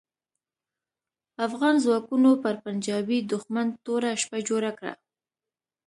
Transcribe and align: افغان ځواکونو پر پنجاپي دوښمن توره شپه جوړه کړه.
افغان 1.47 1.75
ځواکونو 1.83 2.31
پر 2.43 2.55
پنجاپي 2.65 3.17
دوښمن 3.31 3.67
توره 3.85 4.11
شپه 4.21 4.39
جوړه 4.47 4.71
کړه. 4.79 4.93